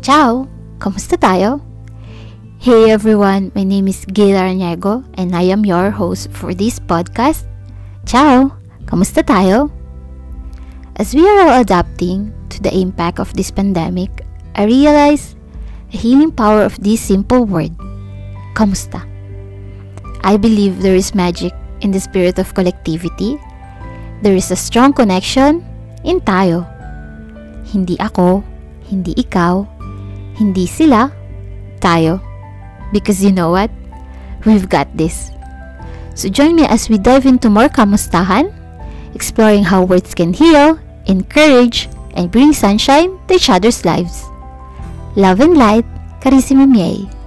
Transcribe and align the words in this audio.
Ciao! 0.00 0.48
Kamusta 0.80 1.20
tayo? 1.20 1.60
Hey 2.56 2.88
everyone, 2.88 3.52
my 3.54 3.68
name 3.68 3.86
is 3.86 4.08
Gayla 4.08 4.48
Arniego 4.48 5.04
and 5.20 5.36
I 5.36 5.52
am 5.52 5.62
your 5.62 5.92
host 5.92 6.32
for 6.32 6.56
this 6.56 6.80
podcast. 6.80 7.44
Ciao! 8.08 8.56
Kamusta 8.88 9.20
tayo? 9.20 9.68
As 10.96 11.14
we 11.14 11.22
are 11.22 11.46
all 11.46 11.60
adapting 11.60 12.32
to 12.48 12.58
the 12.58 12.72
impact 12.74 13.20
of 13.20 13.32
this 13.38 13.52
pandemic, 13.52 14.10
I 14.56 14.64
realize 14.66 15.36
the 15.92 16.00
healing 16.00 16.32
power 16.32 16.66
of 16.66 16.80
this 16.82 17.00
simple 17.00 17.46
word, 17.46 17.76
kamusta. 18.58 19.04
I 20.24 20.36
believe 20.36 20.82
there 20.82 20.96
is 20.96 21.14
magic 21.14 21.54
in 21.84 21.92
the 21.92 22.00
spirit 22.00 22.40
of 22.42 22.52
collectivity. 22.52 23.38
There 24.24 24.34
is 24.34 24.50
a 24.50 24.56
strong 24.56 24.92
connection 24.92 25.64
in 26.04 26.20
tayo. 26.24 26.66
Hindi 27.66 27.96
ako, 28.00 28.42
hindi 28.88 29.14
ikaw, 29.14 29.62
hindi 30.36 30.64
sila, 30.66 31.12
tayo. 31.78 32.20
Because 32.90 33.22
you 33.22 33.30
know 33.30 33.52
what? 33.54 33.70
We've 34.44 34.68
got 34.68 34.88
this. 34.96 35.30
So 36.14 36.28
join 36.28 36.56
me 36.56 36.66
as 36.66 36.88
we 36.88 36.98
dive 36.98 37.24
into 37.24 37.48
more 37.48 37.68
kamustahan, 37.68 38.50
exploring 39.14 39.64
how 39.64 39.84
words 39.84 40.12
can 40.12 40.32
heal, 40.32 40.80
encourage, 41.06 41.88
and 42.16 42.30
bring 42.30 42.52
sunshine 42.52 43.14
to 43.28 43.38
each 43.38 43.48
other's 43.48 43.84
lives. 43.84 44.26
Love 45.14 45.40
and 45.40 45.56
light, 45.56 45.86
Carissimi 46.20 46.66
miei. 46.66 47.19